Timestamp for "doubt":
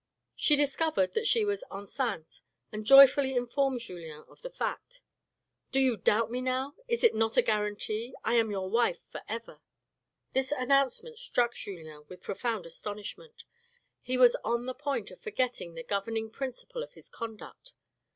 5.95-6.31